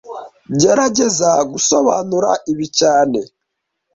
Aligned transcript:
Gerageza 0.61 1.29
gusobanura 1.51 2.29
ibi 2.51 2.65
cyane 2.79 3.19